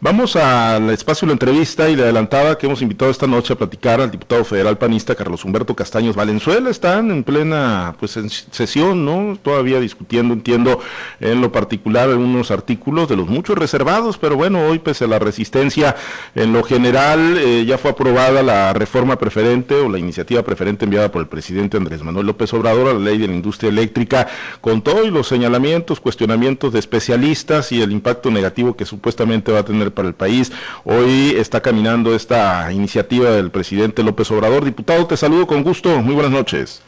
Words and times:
Vamos 0.00 0.36
al 0.36 0.90
espacio 0.90 1.26
de 1.26 1.30
la 1.30 1.32
entrevista 1.32 1.88
y 1.88 1.96
le 1.96 2.04
adelantaba 2.04 2.56
que 2.56 2.66
hemos 2.66 2.82
invitado 2.82 3.10
esta 3.10 3.26
noche 3.26 3.52
a 3.52 3.56
platicar 3.56 4.00
al 4.00 4.12
diputado 4.12 4.44
federal 4.44 4.78
panista 4.78 5.16
Carlos 5.16 5.44
Humberto 5.44 5.74
Castaños 5.74 6.14
Valenzuela. 6.14 6.70
Están 6.70 7.10
en 7.10 7.24
plena 7.24 7.96
pues 7.98 8.16
en 8.16 8.30
sesión, 8.30 9.04
¿no? 9.04 9.36
Todavía 9.42 9.80
discutiendo, 9.80 10.34
entiendo, 10.34 10.78
en 11.18 11.40
lo 11.40 11.50
particular 11.50 12.10
algunos 12.10 12.52
artículos 12.52 13.08
de 13.08 13.16
los 13.16 13.26
muchos 13.26 13.58
reservados, 13.58 14.18
pero 14.18 14.36
bueno, 14.36 14.68
hoy 14.68 14.78
pese 14.78 15.02
a 15.06 15.08
la 15.08 15.18
resistencia, 15.18 15.96
en 16.36 16.52
lo 16.52 16.62
general 16.62 17.36
eh, 17.36 17.64
ya 17.66 17.76
fue 17.76 17.90
aprobada 17.90 18.44
la 18.44 18.72
reforma 18.74 19.18
preferente 19.18 19.74
o 19.74 19.88
la 19.88 19.98
iniciativa 19.98 20.44
preferente 20.44 20.84
enviada 20.84 21.10
por 21.10 21.22
el 21.22 21.28
presidente 21.28 21.76
Andrés 21.76 22.04
Manuel 22.04 22.26
López 22.26 22.54
Obrador 22.54 22.86
a 22.86 22.94
la 22.94 23.00
ley 23.00 23.18
de 23.18 23.26
la 23.26 23.34
industria 23.34 23.70
eléctrica, 23.70 24.28
con 24.60 24.80
todos 24.80 25.08
los 25.08 25.26
señalamientos, 25.26 25.98
cuestionamientos 25.98 26.72
de 26.72 26.78
especialistas 26.78 27.72
y 27.72 27.82
el 27.82 27.90
impacto 27.90 28.30
negativo 28.30 28.76
que 28.76 28.84
supuestamente 28.84 29.50
va 29.50 29.58
a 29.58 29.64
tener 29.64 29.87
para 29.90 30.08
el 30.08 30.14
país. 30.14 30.52
Hoy 30.84 31.34
está 31.36 31.60
caminando 31.60 32.14
esta 32.14 32.72
iniciativa 32.72 33.30
del 33.30 33.50
presidente 33.50 34.02
López 34.02 34.30
Obrador. 34.30 34.64
Diputado, 34.64 35.06
te 35.06 35.16
saludo 35.16 35.46
con 35.46 35.62
gusto. 35.62 35.88
Muy 36.00 36.14
buenas 36.14 36.32
noches. 36.32 36.82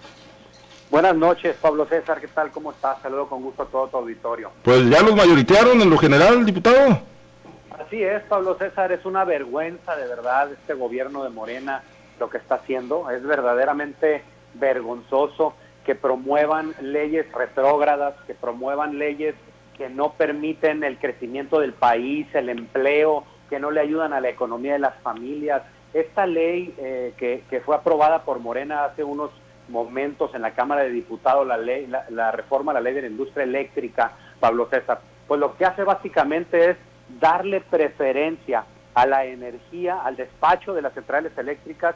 Buenas 0.91 1.15
noches, 1.15 1.57
Pablo 1.61 1.87
César. 1.87 2.21
¿Qué 2.21 2.27
tal? 2.27 2.51
¿Cómo 2.51 2.73
estás? 2.73 3.01
Saludo 3.01 3.29
con 3.29 3.43
gusto 3.43 3.63
a 3.63 3.67
todo 3.67 3.87
tu 3.87 3.97
auditorio. 3.99 4.51
Pues 4.65 4.89
ya 4.91 5.03
los 5.03 5.15
mayoritearon 5.15 5.81
en 5.81 5.89
lo 5.89 5.97
general, 5.97 6.45
diputado. 6.45 7.01
Así 7.71 8.03
es, 8.03 8.23
Pablo 8.25 8.57
César. 8.59 8.91
Es 8.91 9.05
una 9.05 9.25
vergüenza, 9.25 9.95
de 9.97 10.09
verdad, 10.09 10.51
este 10.53 10.75
gobierno 10.75 11.23
de 11.23 11.31
Morena 11.31 11.83
lo 12.19 12.29
que 12.29 12.39
está 12.39 12.57
haciendo. 12.57 13.09
Es 13.11 13.23
verdaderamente 13.23 14.23
vergonzoso 14.55 15.55
que 15.85 15.95
promuevan 15.95 16.75
leyes 16.81 17.31
retrógradas, 17.33 18.15
que 18.27 18.35
promuevan 18.35 18.99
leyes 18.99 19.35
que 19.81 19.89
no 19.89 20.13
permiten 20.13 20.85
el 20.85 20.99
crecimiento 20.99 21.59
del 21.59 21.73
país, 21.73 22.27
el 22.35 22.51
empleo, 22.51 23.25
que 23.49 23.59
no 23.59 23.71
le 23.71 23.81
ayudan 23.81 24.13
a 24.13 24.21
la 24.21 24.29
economía 24.29 24.75
de 24.75 24.79
las 24.79 24.95
familias. 24.97 25.63
Esta 25.95 26.27
ley 26.27 26.75
eh, 26.77 27.15
que, 27.17 27.63
fue 27.65 27.77
aprobada 27.77 28.23
por 28.23 28.41
Morena 28.41 28.85
hace 28.85 29.03
unos 29.03 29.31
momentos 29.71 30.35
en 30.35 30.43
la 30.43 30.51
Cámara 30.51 30.83
de 30.83 30.91
Diputados, 30.91 31.47
la, 31.47 31.57
ley, 31.57 31.87
la, 32.11 32.31
reforma 32.31 32.73
a 32.73 32.75
la 32.75 32.83
ley 32.83 32.93
de 32.93 33.01
la 33.01 33.07
industria 33.07 33.45
eléctrica, 33.45 34.13
Pablo 34.39 34.69
César, 34.69 35.01
pues 35.27 35.41
lo 35.41 35.57
que 35.57 35.65
hace 35.65 35.83
básicamente 35.83 36.73
es 36.73 36.77
darle 37.19 37.63
preferencia 37.63 38.67
a 38.93 39.07
la 39.07 39.25
energía, 39.25 40.03
al 40.05 40.15
despacho 40.15 40.75
de 40.75 40.83
las 40.83 40.93
centrales 40.93 41.33
eléctricas 41.39 41.95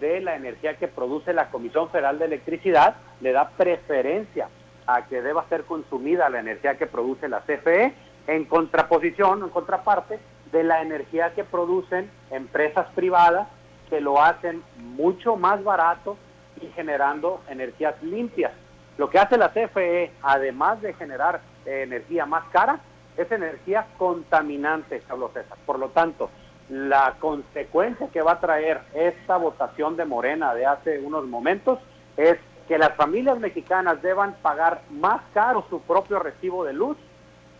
de 0.00 0.22
la 0.22 0.36
energía 0.36 0.78
que 0.78 0.88
produce 0.88 1.34
la 1.34 1.50
Comisión 1.50 1.90
Federal 1.90 2.18
de 2.18 2.24
Electricidad, 2.24 2.96
le 3.20 3.32
da 3.32 3.50
preferencia 3.50 4.48
a 4.86 5.06
que 5.06 5.22
deba 5.22 5.48
ser 5.48 5.64
consumida 5.64 6.28
la 6.28 6.40
energía 6.40 6.76
que 6.76 6.86
produce 6.86 7.28
la 7.28 7.40
CFE 7.40 7.94
en 8.26 8.44
contraposición, 8.44 9.42
en 9.42 9.50
contraparte 9.50 10.18
de 10.52 10.64
la 10.64 10.82
energía 10.82 11.34
que 11.34 11.44
producen 11.44 12.10
empresas 12.30 12.86
privadas 12.94 13.48
que 13.88 14.00
lo 14.00 14.22
hacen 14.22 14.62
mucho 14.78 15.36
más 15.36 15.62
barato 15.62 16.16
y 16.60 16.66
generando 16.68 17.40
energías 17.48 18.00
limpias. 18.02 18.52
Lo 18.98 19.10
que 19.10 19.18
hace 19.18 19.36
la 19.36 19.50
CFE, 19.50 20.12
además 20.22 20.80
de 20.80 20.94
generar 20.94 21.40
eh, 21.66 21.82
energía 21.82 22.26
más 22.26 22.44
cara, 22.50 22.80
es 23.16 23.30
energía 23.30 23.86
contaminante, 23.98 25.02
Carlos 25.06 25.32
César. 25.32 25.58
Por 25.66 25.78
lo 25.78 25.88
tanto, 25.90 26.30
la 26.68 27.14
consecuencia 27.20 28.08
que 28.08 28.22
va 28.22 28.32
a 28.32 28.40
traer 28.40 28.80
esta 28.94 29.36
votación 29.36 29.96
de 29.96 30.04
Morena 30.04 30.54
de 30.54 30.66
hace 30.66 30.98
unos 30.98 31.26
momentos 31.26 31.78
es 32.16 32.36
que 32.66 32.78
las 32.78 32.94
familias 32.94 33.38
mexicanas 33.38 34.02
deban 34.02 34.34
pagar 34.42 34.82
más 34.90 35.20
caro 35.32 35.64
su 35.70 35.80
propio 35.80 36.18
recibo 36.18 36.64
de 36.64 36.72
luz 36.72 36.96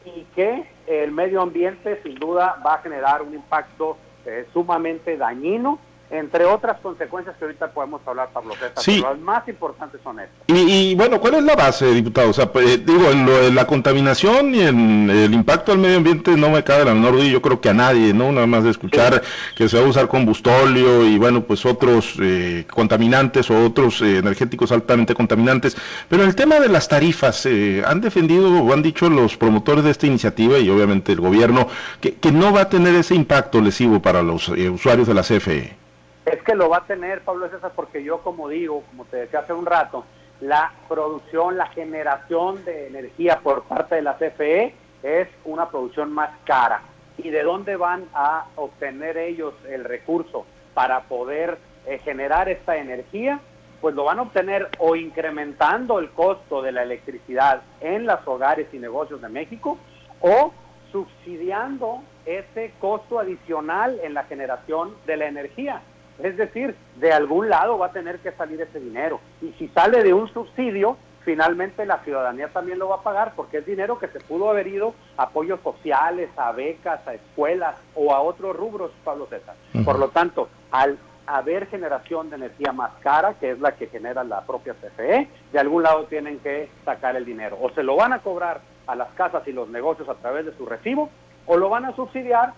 y 0.04 0.24
que 0.34 0.68
el 0.86 1.12
medio 1.12 1.42
ambiente 1.42 2.00
sin 2.02 2.14
duda 2.16 2.60
va 2.64 2.74
a 2.74 2.78
generar 2.78 3.22
un 3.22 3.34
impacto 3.34 3.96
eh, 4.24 4.46
sumamente 4.52 5.16
dañino 5.16 5.78
entre 6.10 6.44
otras 6.44 6.78
consecuencias 6.80 7.36
que 7.36 7.44
ahorita 7.44 7.70
podemos 7.72 8.00
hablar, 8.06 8.28
Pablo 8.32 8.54
César, 8.54 8.82
pero 8.84 9.10
las 9.10 9.18
más 9.18 9.48
importantes 9.48 10.00
son 10.02 10.20
estas. 10.20 10.36
Y, 10.46 10.94
bueno, 10.94 11.20
¿cuál 11.20 11.34
es 11.34 11.44
la 11.44 11.56
base, 11.56 11.92
diputado? 11.92 12.30
O 12.30 12.32
sea, 12.32 12.52
pues, 12.52 12.84
digo, 12.86 13.10
en, 13.10 13.26
lo, 13.26 13.50
la 13.50 13.66
contaminación 13.66 14.54
y 14.54 14.62
en 14.62 15.10
el 15.10 15.34
impacto 15.34 15.72
al 15.72 15.78
medio 15.78 15.96
ambiente 15.96 16.36
no 16.36 16.50
me 16.50 16.62
cabe 16.62 16.84
la 16.84 16.94
menor 16.94 17.14
duda, 17.14 17.24
yo 17.24 17.42
creo 17.42 17.60
que 17.60 17.70
a 17.70 17.74
nadie, 17.74 18.14
¿no? 18.14 18.30
Nada 18.30 18.46
más 18.46 18.64
de 18.64 18.70
escuchar 18.70 19.22
que 19.56 19.68
se 19.68 19.78
va 19.78 19.84
a 19.84 19.88
usar 19.88 20.08
combustóleo 20.08 21.04
y 21.04 21.18
bueno, 21.18 21.42
pues 21.42 21.66
otros 21.66 22.14
eh, 22.20 22.64
contaminantes 22.70 23.50
o 23.50 23.64
otros 23.64 24.00
eh, 24.02 24.18
energéticos 24.18 24.70
altamente 24.72 25.14
contaminantes. 25.14 25.76
Pero 26.08 26.22
el 26.22 26.36
tema 26.36 26.60
de 26.60 26.68
las 26.68 26.88
tarifas, 26.88 27.46
eh, 27.46 27.82
han 27.84 28.00
defendido 28.00 28.62
o 28.62 28.72
han 28.72 28.82
dicho 28.82 29.10
los 29.10 29.36
promotores 29.36 29.84
de 29.84 29.90
esta 29.90 30.06
iniciativa 30.06 30.58
y 30.58 30.70
obviamente 30.70 31.12
el 31.12 31.20
gobierno 31.20 31.68
que, 32.00 32.14
que 32.14 32.30
no 32.30 32.52
va 32.52 32.62
a 32.62 32.68
tener 32.68 32.94
ese 32.94 33.14
impacto 33.14 33.60
lesivo 33.60 34.00
para 34.00 34.22
los 34.22 34.48
usuarios 34.48 35.08
de 35.08 35.14
la 35.14 35.22
CFE. 35.22 35.85
Es 36.26 36.42
que 36.42 36.56
lo 36.56 36.68
va 36.68 36.78
a 36.78 36.84
tener, 36.86 37.20
Pablo 37.20 37.48
César, 37.48 37.70
porque 37.76 38.02
yo, 38.02 38.20
como 38.20 38.48
digo, 38.48 38.82
como 38.90 39.04
te 39.04 39.18
decía 39.18 39.40
hace 39.40 39.52
un 39.52 39.64
rato, 39.64 40.04
la 40.40 40.72
producción, 40.88 41.56
la 41.56 41.68
generación 41.68 42.64
de 42.64 42.88
energía 42.88 43.38
por 43.44 43.62
parte 43.62 43.94
de 43.94 44.02
la 44.02 44.16
CFE 44.16 44.74
es 45.04 45.28
una 45.44 45.68
producción 45.68 46.12
más 46.12 46.30
cara. 46.44 46.82
¿Y 47.16 47.30
de 47.30 47.44
dónde 47.44 47.76
van 47.76 48.06
a 48.12 48.46
obtener 48.56 49.16
ellos 49.16 49.54
el 49.68 49.84
recurso 49.84 50.44
para 50.74 51.04
poder 51.04 51.58
eh, 51.86 52.00
generar 52.00 52.48
esta 52.48 52.76
energía? 52.76 53.38
Pues 53.80 53.94
lo 53.94 54.02
van 54.02 54.18
a 54.18 54.22
obtener 54.22 54.68
o 54.80 54.96
incrementando 54.96 56.00
el 56.00 56.10
costo 56.10 56.60
de 56.60 56.72
la 56.72 56.82
electricidad 56.82 57.62
en 57.80 58.04
los 58.04 58.18
hogares 58.26 58.66
y 58.72 58.78
negocios 58.78 59.22
de 59.22 59.28
México 59.28 59.78
o 60.20 60.52
subsidiando 60.90 62.02
ese 62.24 62.72
costo 62.80 63.20
adicional 63.20 64.00
en 64.02 64.12
la 64.12 64.24
generación 64.24 64.96
de 65.06 65.16
la 65.16 65.28
energía. 65.28 65.82
Es 66.22 66.36
decir, 66.36 66.74
de 66.96 67.12
algún 67.12 67.48
lado 67.48 67.78
va 67.78 67.86
a 67.86 67.92
tener 67.92 68.18
que 68.20 68.32
salir 68.32 68.60
ese 68.60 68.80
dinero. 68.80 69.20
Y 69.42 69.52
si 69.58 69.68
sale 69.68 70.02
de 70.02 70.14
un 70.14 70.32
subsidio, 70.32 70.96
finalmente 71.24 71.84
la 71.84 71.98
ciudadanía 71.98 72.48
también 72.48 72.78
lo 72.78 72.88
va 72.88 72.96
a 72.96 73.02
pagar 73.02 73.32
porque 73.34 73.58
es 73.58 73.66
dinero 73.66 73.98
que 73.98 74.08
se 74.08 74.20
pudo 74.20 74.48
haber 74.48 74.66
ido 74.68 74.94
a 75.16 75.24
apoyos 75.24 75.60
sociales, 75.60 76.30
a 76.36 76.52
becas, 76.52 77.06
a 77.06 77.14
escuelas 77.14 77.76
o 77.94 78.14
a 78.14 78.20
otros 78.20 78.56
rubros, 78.56 78.92
Pablo 79.04 79.26
César. 79.26 79.56
Por 79.84 79.98
lo 79.98 80.08
tanto, 80.08 80.48
al 80.70 80.98
haber 81.26 81.66
generación 81.66 82.30
de 82.30 82.36
energía 82.36 82.72
más 82.72 82.92
cara, 83.00 83.34
que 83.34 83.50
es 83.50 83.58
la 83.58 83.72
que 83.72 83.88
genera 83.88 84.24
la 84.24 84.42
propia 84.42 84.74
CFE, 84.74 85.28
de 85.52 85.58
algún 85.58 85.82
lado 85.82 86.04
tienen 86.04 86.38
que 86.38 86.68
sacar 86.84 87.16
el 87.16 87.24
dinero. 87.24 87.58
O 87.60 87.70
se 87.70 87.82
lo 87.82 87.96
van 87.96 88.12
a 88.12 88.20
cobrar 88.20 88.60
a 88.86 88.94
las 88.94 89.08
casas 89.14 89.46
y 89.48 89.52
los 89.52 89.68
negocios 89.68 90.08
a 90.08 90.14
través 90.14 90.46
de 90.46 90.56
su 90.56 90.64
recibo, 90.64 91.10
o 91.46 91.56
lo 91.56 91.68
van 91.68 91.84
a 91.84 91.94
subsidiar 91.94 92.52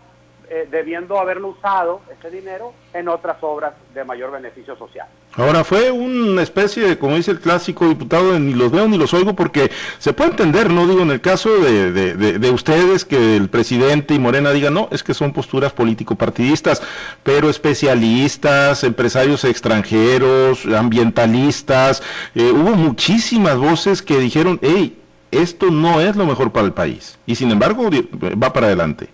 eh, 0.50 0.66
debiendo 0.70 1.18
haberlo 1.18 1.48
usado 1.48 2.00
ese 2.10 2.30
dinero 2.30 2.72
en 2.94 3.08
otras 3.08 3.36
obras 3.42 3.74
de 3.92 4.02
mayor 4.02 4.30
beneficio 4.30 4.76
social. 4.78 5.06
Ahora 5.34 5.62
fue 5.62 5.90
una 5.90 6.42
especie 6.42 6.84
de, 6.88 6.98
como 6.98 7.16
dice 7.16 7.32
el 7.32 7.40
clásico 7.40 7.86
diputado, 7.86 8.38
ni 8.38 8.54
los 8.54 8.72
veo 8.72 8.88
ni 8.88 8.96
los 8.96 9.12
oigo 9.12 9.34
porque 9.36 9.70
se 9.98 10.14
puede 10.14 10.30
entender, 10.30 10.70
no 10.70 10.86
digo 10.86 11.02
en 11.02 11.10
el 11.10 11.20
caso 11.20 11.50
de, 11.58 11.92
de, 11.92 12.50
ustedes 12.50 13.04
que 13.04 13.36
el 13.36 13.50
presidente 13.50 14.14
y 14.14 14.18
Morena 14.18 14.50
digan, 14.50 14.72
no, 14.72 14.88
es 14.90 15.02
que 15.02 15.12
son 15.12 15.34
posturas 15.34 15.72
político-partidistas, 15.72 16.82
pero 17.22 17.50
especialistas, 17.50 18.84
empresarios 18.84 19.44
extranjeros, 19.44 20.64
ambientalistas, 20.64 22.02
eh, 22.34 22.50
hubo 22.52 22.70
muchísimas 22.70 23.58
voces 23.58 24.00
que 24.00 24.18
dijeron, 24.18 24.58
hey, 24.62 24.98
esto 25.30 25.70
no 25.70 26.00
es 26.00 26.16
lo 26.16 26.24
mejor 26.24 26.52
para 26.52 26.66
el 26.66 26.72
país. 26.72 27.18
Y 27.26 27.34
sin 27.34 27.50
embargo 27.50 27.90
va 28.42 28.52
para 28.52 28.68
adelante. 28.68 29.10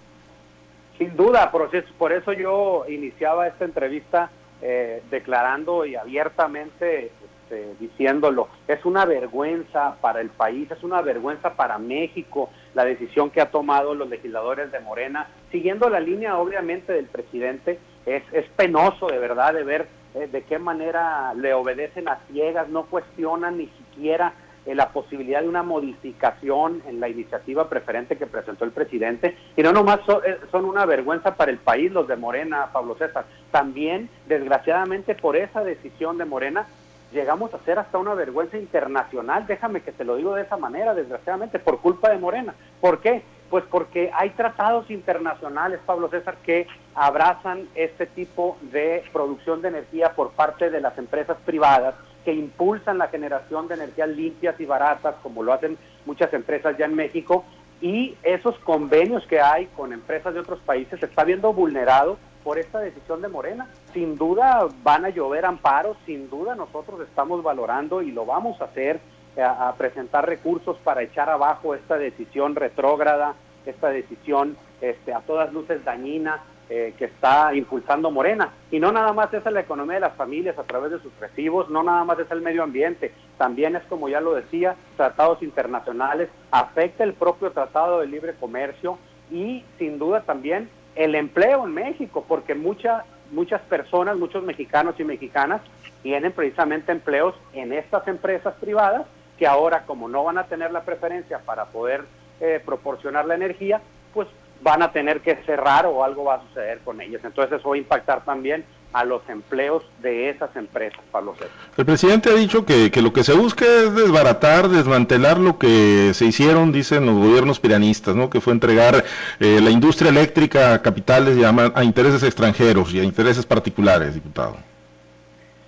Sin 0.99 1.17
duda, 1.17 1.51
por 1.51 2.13
eso 2.13 2.33
yo 2.33 2.85
iniciaba 2.89 3.49
esta 3.49 3.65
entrevista 3.65 4.31
eh, 4.63 5.03
declarando 5.11 5.85
y 5.85 5.97
abiertamente 5.97 7.11
este, 7.45 7.75
diciéndolo, 7.79 8.49
es 8.67 8.85
una 8.85 9.05
vergüenza 9.05 9.97
para 10.01 10.21
el 10.21 10.31
país, 10.31 10.71
es 10.71 10.83
una 10.83 11.03
vergüenza 11.03 11.55
para 11.55 11.77
México 11.77 12.49
la 12.75 12.85
decisión 12.85 13.31
que 13.31 13.43
ha 13.43 13.51
tomado 13.51 13.95
los 13.95 14.09
legisladores 14.09 14.73
de 14.73 14.81
Morena, 14.81 15.29
siguiendo 15.53 15.91
la 15.91 16.01
línea 16.01 16.39
obviamente 16.39 16.93
del 16.93 17.07
presidente, 17.07 17.79
es, 18.07 18.23
es 18.33 18.49
penoso 18.57 19.09
de 19.09 19.19
verdad 19.19 19.53
de 19.53 19.65
ver 19.65 19.89
eh, 20.15 20.27
de 20.27 20.43
qué 20.45 20.59
manera 20.59 21.35
le 21.35 21.53
obedecen 21.53 22.09
a 22.09 22.21
ciegas, 22.31 22.69
no 22.69 22.87
cuestionan 22.87 23.59
ni 23.59 23.67
siquiera 23.67 24.33
eh, 24.67 24.75
la 24.75 24.89
posibilidad 24.89 25.43
de 25.43 25.49
una 25.49 25.63
modificación 25.63 26.83
en 26.87 27.01
la 27.01 27.09
iniciativa 27.09 27.69
preferente 27.69 28.17
que 28.17 28.27
presentó 28.27 28.65
el 28.65 28.71
presidente, 28.71 29.37
y 29.57 29.63
no 29.63 29.73
nomás 29.73 30.01
eh, 30.25 30.39
son 30.51 30.65
una 30.65 30.87
vergüenza 30.87 31.35
para 31.37 31.51
el 31.51 31.59
país 31.59 31.93
los 31.93 32.09
de 32.09 32.17
Morena, 32.17 32.71
Pablo 32.73 32.97
César, 32.97 33.27
también, 33.51 34.09
desgraciadamente, 34.27 35.15
por 35.15 35.37
esa 35.37 35.63
decisión 35.63 36.19
de 36.19 36.25
Morena, 36.25 36.67
llegamos 37.13 37.55
a 37.55 37.59
ser 37.61 37.79
hasta 37.79 37.99
una 37.99 38.15
vergüenza 38.15 38.59
internacional, 38.59 39.47
déjame 39.47 39.83
que 39.83 39.93
te 39.93 40.05
lo 40.05 40.17
digo 40.17 40.35
de 40.35 40.43
esa 40.43 40.57
manera, 40.57 40.95
desgraciadamente, 40.95 41.59
por 41.59 41.81
culpa 41.81 42.11
de 42.11 42.19
Morena. 42.19 42.55
¿Por 42.81 43.01
qué? 43.01 43.23
Pues 43.51 43.65
porque 43.71 44.11
hay 44.13 44.31
tratados 44.31 44.91
internacionales, 44.91 45.79
Pablo 45.87 46.09
César, 46.09 46.37
que 46.43 46.67
abrazan 46.95 47.69
este 47.75 48.07
tipo 48.07 48.57
de 48.63 49.05
producción 49.13 49.63
de 49.63 49.69
energía 49.69 50.13
por 50.15 50.33
parte 50.33 50.71
de 50.71 50.81
las 50.81 50.97
empresas 50.99 51.37
privadas 51.45 51.95
que 52.25 52.33
impulsan 52.33 52.99
la 52.99 53.09
generación 53.09 53.69
de 53.69 53.75
energías 53.75 54.09
limpias 54.09 54.59
y 54.59 54.65
baratas, 54.65 55.17
como 55.23 55.43
lo 55.43 55.53
hacen 55.53 55.77
muchas 56.07 56.33
empresas 56.33 56.77
ya 56.79 56.87
en 56.87 56.95
México, 56.95 57.45
y 57.81 58.17
esos 58.23 58.59
convenios 58.61 59.27
que 59.27 59.41
hay 59.41 59.67
con 59.77 59.93
empresas 59.93 60.33
de 60.33 60.41
otros 60.41 60.61
países 60.61 61.01
se 61.01 61.07
está 61.07 61.25
viendo 61.25 61.53
vulnerado 61.53 62.17
por 62.43 62.59
esta 62.59 62.81
decisión 62.81 63.21
de 63.23 63.29
Morena. 63.29 63.69
Sin 63.93 64.17
duda 64.17 64.69
van 64.83 65.05
a 65.05 65.11
llover 65.11 65.45
amparos, 65.45 65.97
sin 66.07 66.31
duda 66.31 66.55
nosotros 66.55 67.01
estamos 67.01 67.43
valorando 67.43 68.03
y 68.03 68.11
lo 68.11 68.25
vamos 68.27 68.61
a 68.61 68.65
hacer, 68.65 69.01
eh, 69.37 69.43
a, 69.43 69.75
presentar 69.77 70.27
recursos 70.27 70.77
para 70.85 71.03
echar 71.03 71.29
abajo 71.29 71.75
esta 71.75 71.99
decisión 71.99 72.55
retrógrada, 72.55 73.35
esta 73.67 73.89
decisión 73.89 74.57
este, 74.81 75.13
a 75.13 75.21
todas 75.21 75.53
luces 75.53 75.85
dañina 75.85 76.43
eh, 76.71 76.95
que 76.99 77.07
está 77.07 77.55
impulsando 77.55 78.11
Morena. 78.11 78.53
Y 78.71 78.81
no 78.81 78.93
nada 78.93 79.13
más 79.13 79.33
es 79.35 79.45
la 79.45 79.61
economía 79.61 79.95
de 79.95 80.01
las 80.01 80.17
familias 80.17 80.59
a 80.59 80.65
través 80.65 80.93
de 80.93 81.01
sus 81.01 81.13
recibos, 81.21 81.69
no 81.71 81.83
nada 81.83 82.05
más 82.05 82.19
es 82.19 82.31
el 82.31 82.41
medio 82.41 82.63
ambiente, 82.63 83.13
también 83.39 83.77
es, 83.77 83.83
como 83.85 84.09
ya 84.09 84.21
lo 84.21 84.35
decía, 84.35 84.77
tratados 84.97 85.43
internacionales, 85.43 86.29
afecta 86.51 87.05
el 87.05 87.15
propio 87.15 87.51
Tratado 87.53 88.01
de 88.01 88.07
Libre 88.07 88.35
Comercio 88.39 88.99
y 89.31 89.65
sin 89.79 89.99
duda 89.99 90.23
también 90.23 90.69
el 90.95 91.15
empleo 91.15 91.65
en 91.65 91.75
México, 91.75 92.25
porque 92.27 92.55
muchas 92.55 93.05
muchas 93.31 93.61
personas, 93.63 94.17
muchos 94.17 94.43
mexicanos 94.45 94.95
y 94.99 95.05
mexicanas 95.05 95.61
tienen 96.03 96.33
precisamente 96.33 96.93
empleos 96.93 97.35
en 97.53 97.73
estas 97.73 98.07
empresas 98.07 98.55
privadas 98.61 99.07
que 99.39 99.47
ahora 99.47 99.85
como 99.87 100.09
no 100.09 100.25
van 100.25 100.39
a 100.39 100.45
tener 100.45 100.71
la 100.71 100.83
preferencia 100.83 101.41
para 101.41 101.67
poder 101.67 102.05
eh, 102.41 102.61
proporcionar 102.65 103.27
la 103.27 103.35
energía, 103.35 103.81
pues 104.13 104.29
van 104.65 104.83
a 104.83 104.91
tener 104.91 105.21
que 105.21 105.37
cerrar 105.45 105.87
o 105.87 106.03
algo 106.03 106.25
va 106.25 106.37
a 106.37 106.43
suceder 106.49 106.81
con 106.81 107.01
ellos. 107.01 107.21
Entonces 107.23 107.61
eso 107.61 107.69
va 107.69 107.75
a 107.77 107.79
impactar 107.79 108.25
también 108.25 108.65
a 108.95 109.05
los 109.05 109.29
empleos 109.29 109.85
de 110.01 110.31
esas 110.31 110.55
empresas, 110.57 111.01
Pablo 111.11 111.35
César. 111.35 111.51
El 111.77 111.85
presidente 111.85 112.31
ha 112.31 112.35
dicho 112.35 112.65
que, 112.65 112.91
lo 113.03 113.13
que 113.13 113.25
se 113.25 113.35
busca 113.35 113.65
es 113.67 113.95
desbaratar, 113.95 114.69
desmantelar 114.69 115.37
lo 115.37 115.59
que 115.59 116.13
se 116.15 116.25
hicieron, 116.25 116.73
dicen 116.73 117.05
los 117.05 117.17
gobiernos 117.17 117.61
piranistas, 117.61 118.15
¿no? 118.17 118.31
que 118.31 118.41
fue 118.41 118.53
entregar 118.53 119.05
eh, 119.41 119.61
la 119.61 119.71
industria 119.71 120.11
eléctrica 120.11 120.75
a 120.75 120.81
capitales 120.83 121.37
y 121.37 121.45
a, 121.45 121.85
intereses 121.85 122.23
extranjeros 122.23 122.95
y 122.95 123.01
a 123.01 123.05
intereses 123.05 123.45
particulares, 123.45 124.15
diputado. 124.15 124.57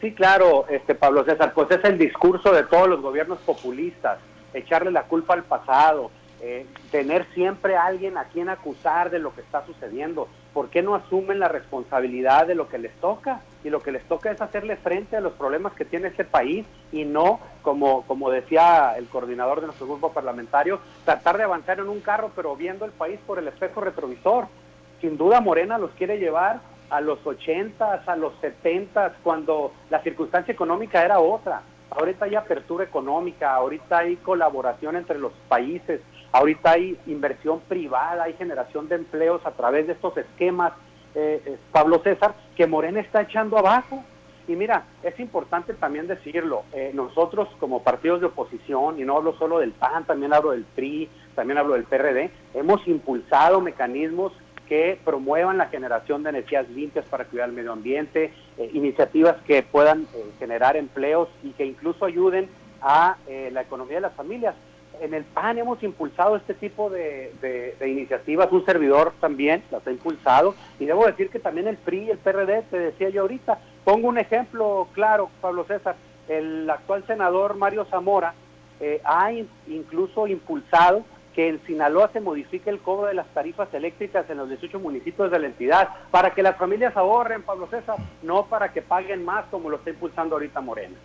Sí, 0.00 0.12
claro, 0.12 0.66
este 0.70 0.94
Pablo 0.94 1.24
César, 1.24 1.52
pues 1.52 1.70
es 1.72 1.84
el 1.84 1.98
discurso 1.98 2.52
de 2.52 2.62
todos 2.62 2.88
los 2.88 3.02
gobiernos 3.02 3.38
populistas, 3.40 4.18
echarle 4.54 4.92
la 4.92 5.02
culpa 5.02 5.34
al 5.34 5.42
pasado, 5.42 6.12
eh, 6.48 6.64
tener 6.92 7.26
siempre 7.34 7.74
a 7.74 7.86
alguien 7.86 8.16
a 8.16 8.26
quien 8.26 8.48
acusar 8.48 9.10
de 9.10 9.18
lo 9.18 9.34
que 9.34 9.40
está 9.40 9.66
sucediendo. 9.66 10.28
¿Por 10.54 10.70
qué 10.70 10.80
no 10.80 10.94
asumen 10.94 11.40
la 11.40 11.48
responsabilidad 11.48 12.46
de 12.46 12.54
lo 12.54 12.68
que 12.68 12.78
les 12.78 12.94
toca? 13.00 13.40
Y 13.64 13.70
lo 13.70 13.82
que 13.82 13.90
les 13.90 14.04
toca 14.04 14.30
es 14.30 14.40
hacerle 14.40 14.76
frente 14.76 15.16
a 15.16 15.20
los 15.20 15.32
problemas 15.32 15.72
que 15.72 15.84
tiene 15.84 16.06
este 16.06 16.24
país 16.24 16.64
y 16.92 17.04
no, 17.04 17.40
como, 17.62 18.02
como 18.06 18.30
decía 18.30 18.94
el 18.96 19.08
coordinador 19.08 19.60
de 19.60 19.66
nuestro 19.66 19.88
grupo 19.88 20.12
parlamentario, 20.12 20.78
tratar 21.04 21.36
de 21.36 21.42
avanzar 21.42 21.80
en 21.80 21.88
un 21.88 22.00
carro 22.00 22.30
pero 22.36 22.54
viendo 22.54 22.84
el 22.84 22.92
país 22.92 23.18
por 23.26 23.40
el 23.40 23.48
espejo 23.48 23.80
retrovisor. 23.80 24.46
Sin 25.00 25.18
duda 25.18 25.40
Morena 25.40 25.78
los 25.78 25.90
quiere 25.92 26.18
llevar 26.18 26.60
a 26.90 27.00
los 27.00 27.26
80, 27.26 28.04
a 28.06 28.16
los 28.16 28.34
70, 28.40 29.16
cuando 29.24 29.72
la 29.90 30.00
circunstancia 30.00 30.52
económica 30.52 31.04
era 31.04 31.18
otra. 31.18 31.62
Ahorita 31.90 32.26
hay 32.26 32.34
apertura 32.34 32.84
económica, 32.84 33.54
ahorita 33.54 33.98
hay 33.98 34.16
colaboración 34.16 34.96
entre 34.96 35.18
los 35.18 35.32
países, 35.48 36.00
Ahorita 36.32 36.72
hay 36.72 36.98
inversión 37.06 37.60
privada, 37.60 38.24
hay 38.24 38.34
generación 38.34 38.88
de 38.88 38.96
empleos 38.96 39.44
a 39.46 39.52
través 39.52 39.86
de 39.86 39.94
estos 39.94 40.16
esquemas, 40.16 40.72
eh, 41.14 41.40
eh, 41.46 41.56
Pablo 41.72 42.00
César, 42.02 42.34
que 42.56 42.66
Morena 42.66 43.00
está 43.00 43.22
echando 43.22 43.56
abajo. 43.58 44.04
Y 44.48 44.54
mira, 44.54 44.84
es 45.02 45.18
importante 45.18 45.74
también 45.74 46.06
decirlo, 46.06 46.64
eh, 46.72 46.92
nosotros 46.94 47.48
como 47.58 47.82
partidos 47.82 48.20
de 48.20 48.26
oposición, 48.26 49.00
y 49.00 49.04
no 49.04 49.16
hablo 49.16 49.36
solo 49.38 49.58
del 49.58 49.72
PAN, 49.72 50.04
también 50.04 50.32
hablo 50.32 50.52
del 50.52 50.64
PRI, 50.64 51.08
también 51.34 51.58
hablo 51.58 51.74
del 51.74 51.84
PRD, 51.84 52.30
hemos 52.54 52.86
impulsado 52.86 53.60
mecanismos 53.60 54.32
que 54.68 55.00
promuevan 55.04 55.58
la 55.58 55.66
generación 55.66 56.22
de 56.22 56.30
energías 56.30 56.68
limpias 56.68 57.06
para 57.06 57.24
cuidar 57.24 57.48
el 57.48 57.54
medio 57.54 57.72
ambiente, 57.72 58.32
iniciativas 58.72 59.36
que 59.46 59.62
puedan 59.62 60.06
generar 60.38 60.76
empleos 60.76 61.28
y 61.42 61.50
que 61.50 61.64
incluso 61.64 62.04
ayuden 62.04 62.48
a 62.82 63.16
la 63.52 63.62
economía 63.62 63.96
de 63.96 64.00
las 64.00 64.14
familias 64.14 64.56
en 65.00 65.14
el 65.14 65.24
PAN 65.24 65.58
hemos 65.58 65.82
impulsado 65.82 66.36
este 66.36 66.54
tipo 66.54 66.90
de, 66.90 67.76
iniciativas, 67.84 68.50
un 68.52 68.64
servidor 68.64 69.12
también 69.20 69.62
las 69.70 69.86
ha 69.86 69.90
impulsado, 69.90 70.54
y 70.78 70.86
debo 70.86 71.06
decir 71.06 71.30
que 71.30 71.38
también 71.38 71.68
el 71.68 71.76
PRI 71.76 72.10
el 72.10 72.18
PRD, 72.18 72.62
te 72.70 72.78
decía 72.78 73.08
yo 73.10 73.22
ahorita, 73.22 73.58
pongo 73.84 74.08
un 74.08 74.18
ejemplo 74.18 74.88
claro, 74.92 75.30
Pablo 75.40 75.64
César, 75.64 75.96
el 76.28 76.68
actual 76.68 77.04
senador 77.06 77.56
Mario 77.56 77.84
Zamora 77.86 78.34
eh, 78.80 79.00
ha 79.04 79.32
incluso 79.66 80.26
impulsado 80.26 81.04
que 81.36 81.48
en 81.48 81.60
Sinaloa 81.66 82.08
se 82.14 82.20
modifique 82.20 82.70
el 82.70 82.78
cobro 82.78 83.08
de 83.08 83.14
las 83.14 83.26
tarifas 83.34 83.68
eléctricas 83.74 84.24
en 84.30 84.38
los 84.38 84.48
18 84.48 84.80
municipios 84.80 85.30
de 85.30 85.38
la 85.38 85.46
entidad, 85.46 85.90
para 86.10 86.32
que 86.32 86.42
las 86.42 86.56
familias 86.56 86.96
ahorren, 86.96 87.42
Pablo 87.42 87.68
César, 87.70 87.96
no 88.22 88.46
para 88.46 88.72
que 88.72 88.80
paguen 88.80 89.22
más 89.22 89.44
como 89.50 89.68
lo 89.68 89.76
está 89.76 89.90
impulsando 89.90 90.36
ahorita 90.36 90.62
Morena. 90.62 90.96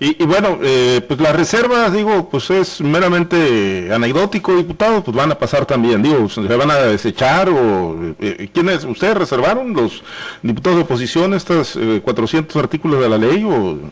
y, 0.00 0.24
bueno, 0.24 0.58
eh, 0.62 1.02
pues 1.06 1.20
las 1.20 1.36
reservas, 1.36 1.92
digo, 1.92 2.30
pues 2.30 2.50
es 2.50 2.80
meramente 2.80 3.92
anecdótico, 3.92 4.56
diputado, 4.56 5.04
pues 5.04 5.14
van 5.14 5.30
a 5.30 5.34
pasar 5.34 5.66
también, 5.66 6.02
digo, 6.02 6.26
se 6.30 6.40
van 6.40 6.70
a 6.70 6.76
desechar 6.76 7.50
o... 7.50 8.14
Eh, 8.18 8.48
¿Quiénes? 8.54 8.84
¿Ustedes 8.84 9.14
reservaron 9.14 9.74
los 9.74 10.02
diputados 10.42 10.78
de 10.78 10.84
oposición 10.84 11.34
estos 11.34 11.78
400 12.02 12.56
eh, 12.56 12.58
artículos 12.58 13.00
de 13.00 13.08
la 13.10 13.18
ley 13.18 13.44
o...? 13.44 13.90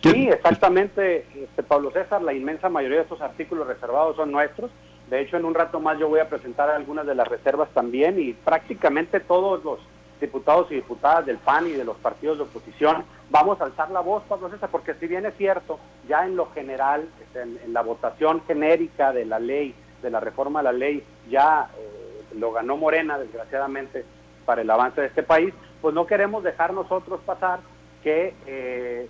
Sí, 0.00 0.28
exactamente, 0.28 1.26
este, 1.34 1.64
Pablo 1.64 1.90
César, 1.90 2.22
la 2.22 2.32
inmensa 2.32 2.68
mayoría 2.68 2.98
de 2.98 3.02
estos 3.02 3.20
artículos 3.20 3.66
reservados 3.66 4.14
son 4.14 4.30
nuestros. 4.30 4.70
De 5.10 5.20
hecho, 5.22 5.38
en 5.38 5.46
un 5.46 5.54
rato 5.54 5.80
más 5.80 5.98
yo 5.98 6.08
voy 6.08 6.20
a 6.20 6.28
presentar 6.28 6.68
algunas 6.68 7.06
de 7.06 7.14
las 7.14 7.26
reservas 7.26 7.70
también 7.70 8.20
y 8.20 8.34
prácticamente 8.34 9.20
todos 9.20 9.64
los 9.64 9.78
diputados 10.20 10.70
y 10.70 10.74
diputadas 10.74 11.24
del 11.24 11.38
PAN 11.38 11.66
y 11.66 11.72
de 11.72 11.84
los 11.84 11.96
partidos 11.96 12.38
de 12.38 12.44
oposición 12.44 13.04
vamos 13.30 13.60
a 13.60 13.64
alzar 13.64 13.90
la 13.90 14.00
voz, 14.00 14.22
Pablo 14.28 14.50
César, 14.50 14.68
porque 14.70 14.94
si 14.94 15.06
bien 15.06 15.24
es 15.24 15.34
cierto, 15.36 15.78
ya 16.08 16.26
en 16.26 16.36
lo 16.36 16.50
general, 16.50 17.08
este, 17.22 17.42
en, 17.42 17.72
la 17.72 17.82
votación 17.82 18.42
genérica 18.46 19.12
de 19.12 19.24
la 19.24 19.38
ley, 19.38 19.74
de 20.02 20.10
la 20.10 20.20
reforma 20.20 20.60
de 20.60 20.64
la 20.64 20.72
ley, 20.72 21.04
ya 21.30 21.70
eh, 21.78 22.24
lo 22.34 22.52
ganó 22.52 22.76
Morena, 22.76 23.18
desgraciadamente, 23.18 24.04
para 24.44 24.62
el 24.62 24.70
avance 24.70 25.00
de 25.00 25.06
este 25.06 25.22
país, 25.22 25.54
pues 25.80 25.94
no 25.94 26.06
queremos 26.06 26.42
dejar 26.42 26.72
nosotros 26.72 27.20
pasar 27.24 27.60
que 28.02 28.34
eh, 28.46 29.08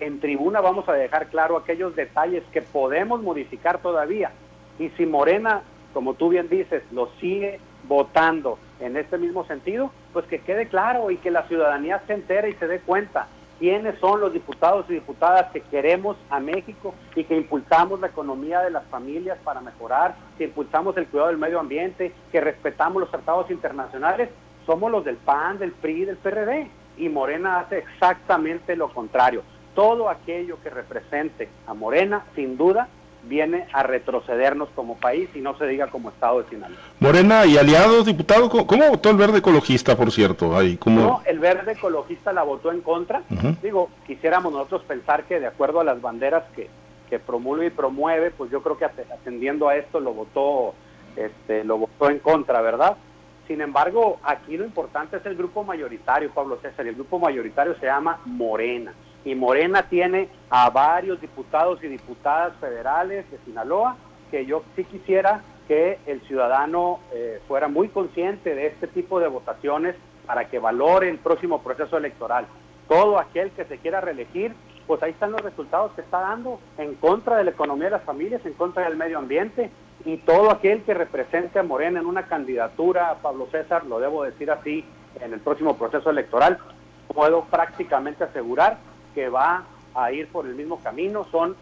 en 0.00 0.20
tribuna 0.20 0.60
vamos 0.60 0.88
a 0.88 0.92
dejar 0.92 1.26
claro 1.26 1.56
aquellos 1.56 1.94
detalles 1.94 2.44
que 2.52 2.62
podemos 2.62 3.22
modificar 3.22 3.78
todavía 3.78 4.30
y 4.78 4.90
si 4.90 5.06
Morena, 5.06 5.62
como 5.92 6.14
tú 6.14 6.28
bien 6.28 6.48
dices, 6.48 6.82
lo 6.92 7.10
sigue 7.20 7.60
votando 7.88 8.58
en 8.80 8.96
este 8.96 9.18
mismo 9.18 9.44
sentido, 9.46 9.90
pues 10.12 10.26
que 10.26 10.40
quede 10.40 10.68
claro 10.68 11.10
y 11.10 11.16
que 11.16 11.30
la 11.30 11.46
ciudadanía 11.48 12.02
se 12.06 12.14
entere 12.14 12.50
y 12.50 12.54
se 12.54 12.66
dé 12.66 12.80
cuenta 12.80 13.28
quiénes 13.58 13.98
son 14.00 14.20
los 14.20 14.32
diputados 14.32 14.86
y 14.88 14.94
diputadas 14.94 15.50
que 15.52 15.62
queremos 15.62 16.16
a 16.28 16.40
México 16.40 16.94
y 17.14 17.24
que 17.24 17.36
impulsamos 17.36 18.00
la 18.00 18.08
economía 18.08 18.60
de 18.60 18.70
las 18.70 18.84
familias 18.86 19.38
para 19.44 19.60
mejorar, 19.60 20.14
que 20.36 20.44
impulsamos 20.44 20.96
el 20.96 21.06
cuidado 21.06 21.28
del 21.28 21.38
medio 21.38 21.60
ambiente, 21.60 22.12
que 22.30 22.40
respetamos 22.40 23.00
los 23.00 23.10
tratados 23.10 23.50
internacionales, 23.50 24.28
somos 24.66 24.90
los 24.90 25.04
del 25.04 25.16
PAN, 25.16 25.58
del 25.58 25.72
PRI, 25.72 26.04
del 26.04 26.16
PRD. 26.16 26.68
Y 26.98 27.08
Morena 27.08 27.60
hace 27.60 27.78
exactamente 27.78 28.74
lo 28.74 28.92
contrario. 28.92 29.42
Todo 29.74 30.08
aquello 30.08 30.58
que 30.62 30.70
represente 30.70 31.48
a 31.66 31.74
Morena, 31.74 32.24
sin 32.34 32.56
duda, 32.56 32.88
viene 33.28 33.66
a 33.72 33.82
retrocedernos 33.82 34.68
como 34.74 34.96
país 34.96 35.28
y 35.34 35.40
no 35.40 35.56
se 35.58 35.66
diga 35.66 35.88
como 35.88 36.10
Estado 36.10 36.42
de 36.42 36.48
Sinaloa. 36.48 36.78
Morena 37.00 37.46
y 37.46 37.58
aliados, 37.58 38.06
diputado, 38.06 38.48
¿cómo, 38.48 38.88
votó 38.90 39.10
el 39.10 39.16
verde 39.16 39.38
ecologista, 39.38 39.96
por 39.96 40.10
cierto? 40.10 40.56
Ahí, 40.56 40.78
No, 40.86 41.22
el 41.24 41.38
verde 41.38 41.72
ecologista 41.72 42.32
la 42.32 42.42
votó 42.42 42.72
en 42.72 42.80
contra. 42.80 43.22
Digo, 43.62 43.90
quisiéramos 44.06 44.52
nosotros 44.52 44.82
pensar 44.84 45.24
que 45.24 45.40
de 45.40 45.46
acuerdo 45.46 45.80
a 45.80 45.84
las 45.84 46.00
banderas 46.00 46.44
que, 46.54 46.68
que 47.10 47.18
promulga 47.18 47.66
y 47.66 47.70
promueve, 47.70 48.30
pues 48.30 48.50
yo 48.50 48.62
creo 48.62 48.78
que 48.78 48.84
atendiendo 48.84 49.68
a 49.68 49.76
esto 49.76 50.00
lo 50.00 50.12
votó, 50.12 50.74
este, 51.16 51.64
lo 51.64 51.78
votó 51.78 52.10
en 52.10 52.18
contra, 52.20 52.60
¿verdad? 52.60 52.96
Sin 53.46 53.60
embargo, 53.60 54.18
aquí 54.24 54.56
lo 54.56 54.64
importante 54.64 55.18
es 55.18 55.26
el 55.26 55.36
grupo 55.36 55.62
mayoritario, 55.62 56.30
Pablo 56.30 56.58
César, 56.60 56.84
y 56.86 56.88
el 56.88 56.96
grupo 56.96 57.18
mayoritario 57.18 57.76
se 57.78 57.86
llama 57.86 58.18
Morena 58.24 58.92
y 59.26 59.34
Morena 59.34 59.82
tiene 59.88 60.28
a 60.50 60.70
varios 60.70 61.20
diputados 61.20 61.82
y 61.82 61.88
diputadas 61.88 62.54
federales 62.60 63.28
de 63.28 63.38
Sinaloa 63.44 63.96
que 64.30 64.46
yo 64.46 64.62
sí 64.76 64.84
quisiera 64.84 65.42
que 65.66 65.98
el 66.06 66.20
ciudadano 66.28 67.00
eh, 67.12 67.40
fuera 67.48 67.66
muy 67.66 67.88
consciente 67.88 68.54
de 68.54 68.68
este 68.68 68.86
tipo 68.86 69.18
de 69.18 69.26
votaciones 69.26 69.96
para 70.26 70.48
que 70.48 70.60
valore 70.60 71.08
el 71.08 71.18
próximo 71.18 71.60
proceso 71.60 71.96
electoral. 71.96 72.46
Todo 72.86 73.18
aquel 73.18 73.50
que 73.50 73.64
se 73.64 73.78
quiera 73.78 74.00
reelegir, 74.00 74.54
pues 74.86 75.02
ahí 75.02 75.10
están 75.10 75.32
los 75.32 75.40
resultados 75.40 75.90
que 75.94 76.02
está 76.02 76.20
dando 76.20 76.60
en 76.78 76.94
contra 76.94 77.36
de 77.36 77.44
la 77.44 77.50
economía 77.50 77.86
de 77.86 77.90
las 77.90 78.04
familias, 78.04 78.46
en 78.46 78.52
contra 78.52 78.84
del 78.84 78.96
medio 78.96 79.18
ambiente, 79.18 79.72
y 80.04 80.18
todo 80.18 80.52
aquel 80.52 80.82
que 80.82 80.94
represente 80.94 81.58
a 81.58 81.64
Morena 81.64 81.98
en 81.98 82.06
una 82.06 82.28
candidatura, 82.28 83.16
Pablo 83.20 83.48
César, 83.50 83.86
lo 83.86 83.98
debo 83.98 84.22
decir 84.22 84.52
así, 84.52 84.84
en 85.20 85.32
el 85.32 85.40
próximo 85.40 85.76
proceso 85.76 86.10
electoral, 86.10 86.58
puedo 87.12 87.42
prácticamente 87.46 88.22
asegurar 88.22 88.78
que 89.16 89.30
va 89.30 89.64
a 89.94 90.12
ir 90.12 90.28
por 90.28 90.46
el 90.46 90.54
mismo 90.54 90.78
camino. 90.80 91.26
Son 91.32 91.56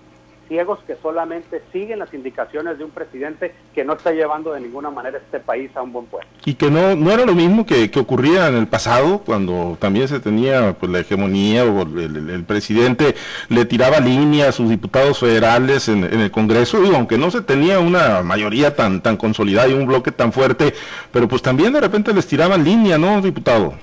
ciegos 0.49 0.81
que 0.87 0.97
solamente 1.01 1.63
siguen 1.73 2.01
las 2.01 2.13
indicaciones 2.13 2.77
de 2.77 2.85
un 2.85 2.91
presidente 2.91 3.55
que 3.75 3.85
no 3.85 3.95
está 3.95 4.11
llevando 4.11 4.53
de 4.53 4.61
ninguna 4.61 4.91
manera 4.91 5.19
este 5.19 5.41
país 5.41 5.71
a 5.75 5.83
un 5.83 5.93
buen 5.93 6.07
puerto. 6.07 6.29
Y 6.45 6.55
que 6.55 6.71
no, 6.71 6.95
no 6.97 7.11
era 7.13 7.25
lo 7.25 7.35
mismo 7.35 7.65
que, 7.65 7.91
ocurría 7.97 8.49
en 8.49 8.57
el 8.57 8.67
pasado, 8.67 9.21
cuando 9.21 9.79
también 9.81 10.09
se 10.09 10.21
tenía 10.21 10.77
pues, 10.79 10.91
la 10.91 10.99
hegemonía 10.99 11.65
o 11.65 11.83
el, 11.83 12.45
presidente 12.45 13.15
le 13.49 13.65
tiraba 13.65 14.01
línea 14.01 14.49
a 14.49 14.53
sus 14.53 14.69
diputados 14.69 15.21
federales 15.21 15.89
en, 15.89 16.05
el 16.05 16.31
Congreso, 16.33 16.85
y 16.85 16.95
aunque 16.95 17.17
no 17.17 17.31
se 17.31 17.41
tenía 17.41 17.79
una 17.79 18.23
mayoría 18.23 18.75
tan, 18.77 19.01
tan 19.01 19.17
consolidada 19.17 19.69
y 19.69 19.75
un 19.75 19.87
bloque 19.87 20.13
tan 20.13 20.33
fuerte, 20.33 20.75
pero 21.13 21.29
pues 21.29 21.41
también 21.41 21.73
de 21.73 21.81
repente 21.81 22.13
les 22.13 22.27
tiraban 22.27 22.65
línea, 22.65 22.99
¿no, 22.99 23.23
diputado? 23.23 23.75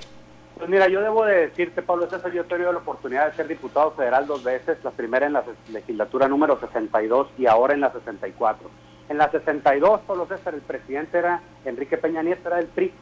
Pues 0.62 0.70
mira, 0.70 0.86
yo 0.86 1.02
debo 1.02 1.24
de 1.24 1.48
decirte, 1.48 1.82
Pablo 1.82 2.08
César, 2.08 2.30
yo 2.30 2.42
he 2.42 2.44
tenido 2.44 2.72
la 2.72 2.78
oportunidad 2.78 3.28
de 3.28 3.36
ser 3.36 3.48
diputado 3.48 3.90
federal 3.90 4.28
dos 4.28 4.44
veces, 4.44 4.78
la 4.84 4.92
primera 4.92 5.26
en 5.26 5.32
la 5.32 5.42
legislatura 5.72 6.28
número 6.28 6.56
62 6.60 7.30
y 7.36 7.46
ahora 7.46 7.74
en 7.74 7.80
la 7.80 7.90
64. 7.90 8.70
En 9.08 9.18
la 9.18 9.28
62, 9.28 10.02
Pablo 10.02 10.24
César, 10.26 10.54
el 10.54 10.60
presidente 10.60 11.18
era 11.18 11.42
Enrique 11.64 11.96
Peña 11.96 12.22
Nieto, 12.22 12.46
era 12.46 12.58
del 12.58 12.68
PRI, 12.68 12.92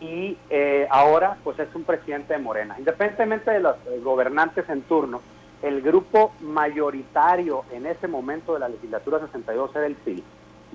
y 0.00 0.38
eh, 0.50 0.86
ahora 0.88 1.36
pues 1.42 1.58
es 1.58 1.74
un 1.74 1.82
presidente 1.82 2.34
de 2.34 2.38
Morena. 2.38 2.76
Independientemente 2.78 3.50
de 3.50 3.58
los 3.58 3.74
eh, 3.88 3.98
gobernantes 4.04 4.68
en 4.68 4.82
turno, 4.82 5.20
el 5.62 5.82
grupo 5.82 6.30
mayoritario 6.38 7.64
en 7.72 7.86
ese 7.86 8.06
momento 8.06 8.54
de 8.54 8.60
la 8.60 8.68
legislatura 8.68 9.18
62 9.18 9.74
era 9.74 9.86
el 9.86 9.96
PRI. 9.96 10.22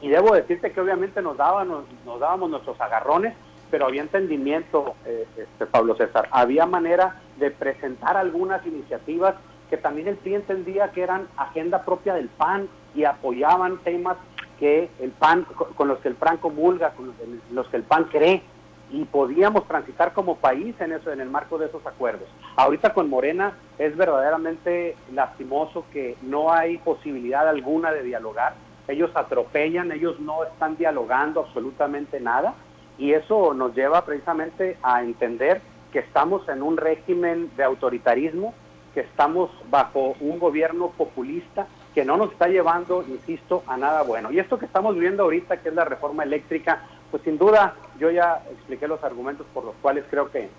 Y 0.02 0.10
debo 0.10 0.36
decirte 0.36 0.74
que 0.74 0.82
obviamente 0.82 1.22
nos, 1.22 1.38
dábamos, 1.38 1.86
nos 2.06 2.20
dábamos 2.20 2.50
nuestros 2.50 2.82
agarrones 2.82 3.34
pero 3.76 3.88
había 3.88 4.04
entendimiento, 4.04 4.96
eh, 5.06 5.28
este, 5.36 5.66
Pablo 5.66 5.98
César. 5.98 6.30
Había 6.32 6.66
manera 6.66 7.20
de 7.36 7.52
presentar 7.52 8.16
algunas 8.16 8.66
iniciativas 8.66 9.36
que 9.70 9.76
también 9.76 10.08
el 10.08 10.16
PRI 10.16 10.36
entendía 10.36 10.92
que 10.92 11.04
eran 11.04 11.28
agenda 11.36 11.84
propia 11.84 12.14
del 12.14 12.30
PAN 12.30 12.70
y 12.96 13.04
apoyaban 13.04 13.80
temas 13.80 14.16
que 14.62 14.90
el 15.02 15.12
PAN, 15.12 15.46
con 15.76 15.90
los 15.90 16.00
que 16.00 16.08
el 16.08 16.16
PAN 16.16 16.38
comulga, 16.38 16.92
con 16.92 17.14
los 17.52 17.68
que 17.68 17.76
el 17.76 17.84
PAN 17.84 18.06
cree, 18.06 18.44
y 18.92 19.04
podíamos 19.04 19.68
transitar 19.68 20.14
como 20.14 20.38
país 20.38 20.74
en 20.80 20.94
eso, 20.94 21.12
en 21.12 21.20
el 21.20 21.30
marco 21.30 21.58
de 21.58 21.66
esos 21.66 21.86
acuerdos. 21.86 22.30
Ahorita 22.56 22.94
con 22.94 23.10
Morena 23.10 23.58
es 23.78 23.98
verdaderamente 23.98 24.96
lastimoso 25.12 25.84
que 25.92 26.16
no 26.22 26.54
hay 26.54 26.78
posibilidad 26.78 27.46
alguna 27.46 27.92
de 27.92 28.04
dialogar. 28.04 28.54
Ellos 28.88 29.12
atropellan, 29.16 29.92
ellos 29.92 30.18
no 30.22 30.46
están 30.46 30.78
dialogando 30.78 31.42
absolutamente 31.42 32.22
nada 32.22 32.56
y 32.98 33.14
eso 33.14 33.54
nos 33.54 33.76
lleva 33.76 34.06
precisamente 34.06 34.78
a 34.82 35.04
entender 35.04 35.62
que 35.92 36.00
estamos 36.00 36.48
en 36.50 36.62
un 36.62 36.78
régimen 36.78 37.52
de 37.56 37.64
autoritarismo, 37.64 38.54
que 38.94 39.02
estamos 39.02 39.52
bajo 39.70 40.16
un 40.20 40.40
gobierno 40.40 40.92
populista 40.98 41.68
que 41.94 42.04
no 42.04 42.18
nos 42.18 42.34
está 42.34 42.48
llevando, 42.48 43.04
insisto, 43.08 43.64
a 43.68 43.78
nada 43.78 44.04
bueno. 44.04 44.30
Y 44.32 44.40
esto 44.40 44.60
que 44.60 44.66
estamos 44.66 44.98
viendo 44.98 45.24
ahorita, 45.24 45.62
que 45.62 45.70
es 45.70 45.76
la 45.76 45.86
reforma 45.86 46.24
eléctrica, 46.24 46.84
pues 47.10 47.24
sin 47.24 47.38
duda 47.38 47.76
yo 47.98 48.12
ya 48.12 48.44
expliqué 48.52 48.88
los 48.88 49.02
argumentos 49.04 49.48
por 49.54 49.64
los 49.64 49.76
cuales 49.82 50.04
creo 50.10 50.30
que, 50.30 50.50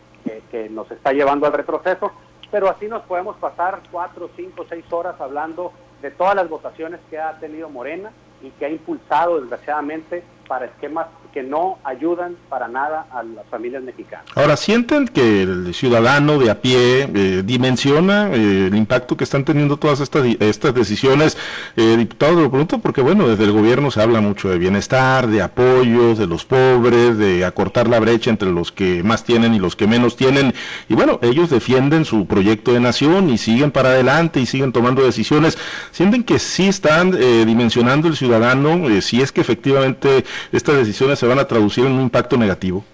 que, 0.51 0.71
nos 0.71 0.91
está 0.91 1.13
llevando 1.13 1.47
al 1.47 1.53
retroceso, 1.53 2.13
pero 2.51 2.71
así 2.71 2.89
nos 2.89 3.03
podemos 3.03 3.37
pasar 3.37 3.81
cuatro, 3.91 4.31
cinco, 4.35 4.65
seis 4.67 4.91
horas 4.91 5.21
hablando 5.21 5.73
de 6.01 6.11
todas 6.11 6.35
las 6.35 6.49
votaciones 6.49 7.01
que 7.11 7.19
ha 7.19 7.39
tenido 7.39 7.69
Morena 7.69 8.11
y 8.43 8.51
que 8.51 8.65
ha 8.65 8.71
impulsado 8.71 9.41
desgraciadamente 9.41 10.25
para 10.47 10.67
esquemas 10.67 11.07
que 11.37 11.43
no 11.43 11.77
ayudan 11.85 12.35
para 12.49 12.67
nada 12.67 13.09
a 13.13 13.23
las 13.23 13.47
familias 13.51 13.83
mexicanas. 13.83 14.25
Ahora, 14.35 14.57
¿sienten 14.57 15.07
que 15.07 15.43
el 15.43 15.75
ciudadano 15.75 16.39
de 16.39 16.51
a 16.51 16.63
pie 16.63 17.11
eh, 17.15 17.43
dimensiona 17.45 18.31
eh, 18.33 18.69
el 18.69 18.75
impacto 18.75 19.19
que 19.19 19.25
están 19.25 19.45
teniendo 19.45 19.77
todas 19.77 20.01
estas, 20.01 20.25
estas 20.41 20.75
decisiones? 20.75 21.37
Eh, 21.77 21.95
diputado, 21.99 22.41
lo 22.41 22.49
pregunto 22.49 22.79
porque, 22.79 23.03
bueno, 23.03 23.29
desde 23.29 23.45
el 23.45 23.53
gobierno 23.53 23.91
se 23.91 24.01
habla 24.01 24.23
mucho 24.23 24.49
de 24.49 24.57
bienestar, 24.57 25.27
de 25.27 25.43
apoyos, 25.43 26.17
de 26.17 26.27
los 26.27 26.47
pobres, 26.47 27.19
de 27.19 27.45
acortar 27.45 27.87
la 27.87 28.01
brecha 28.01 28.31
entre 28.31 28.51
los 28.51 28.73
que 28.73 29.03
más 29.03 29.23
tienen 29.23 29.53
y 29.53 29.59
los 29.59 29.77
que 29.77 29.87
menos 29.87 30.17
tienen. 30.17 30.55
Y 30.89 30.95
bueno, 30.95 31.19
ellos 31.21 31.51
defienden 31.51 32.07
su 32.07 32.27
proyecto 32.27 32.73
de 32.73 32.81
nación 32.81 33.29
y 33.29 33.37
siguen 33.37 33.73
para 33.73 33.91
adelante 33.91 34.41
y 34.41 34.47
siguen 34.47 34.73
tomando 34.73 35.05
decisiones. 35.05 35.59
¿Sienten 35.91 36.25
que 36.25 36.39
sí 36.39 36.67
están 36.67 37.11
dimensionando 37.11 38.09
el 38.09 38.17
ciudadano, 38.17 38.89
si 39.03 39.21
es 39.21 39.33
que 39.33 39.43
efectivamente 39.43 40.25
estas 40.53 40.77
decisiones 40.77 41.19
se 41.19 41.27
van 41.27 41.39
a 41.39 41.47
traducir 41.47 41.87
en 41.87 41.93
un 41.93 42.03
impacto 42.03 42.37
negativo? 42.37 42.85